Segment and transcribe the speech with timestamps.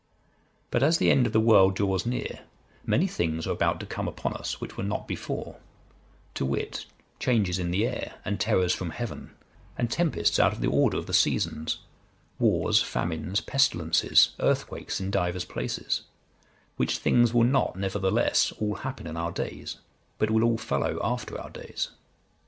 [0.71, 2.39] But as the end of the world draws near,
[2.87, 5.59] many things are about to come upon us which were not before,
[6.33, 6.87] to wit,
[7.19, 9.29] changes in the air, and terrors from heaven,
[9.77, 11.81] and tempests out of the order of the seasons,
[12.39, 16.01] wars, famines, pestilences, earthquakes in divers places;
[16.77, 19.77] which things will not, nevertheless, all happen in our days,
[20.17, 21.89] but will all follow after our days.